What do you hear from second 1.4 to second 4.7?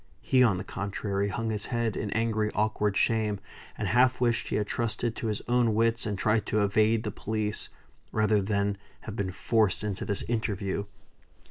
his head in angry, awkward shame; and half wished he had